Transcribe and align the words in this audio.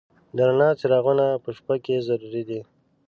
د 0.35 0.37
رڼا 0.49 0.69
څراغونه 0.79 1.25
په 1.43 1.49
شپه 1.57 1.75
کې 1.83 1.95
ضروري 2.07 2.43
دي. 2.49 2.59